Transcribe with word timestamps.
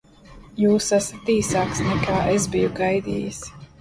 Un 0.35 0.55
jūs 0.61 0.87
esat 0.97 1.29
īsāks, 1.33 1.81
nekā 1.91 2.17
es 2.39 2.49
biju 2.57 2.73
gaidījis. 2.81 3.45